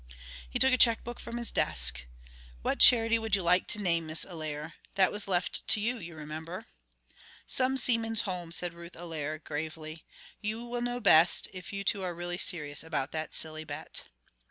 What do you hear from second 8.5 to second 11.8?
said Ruth Allaire gravely. "You will know best, if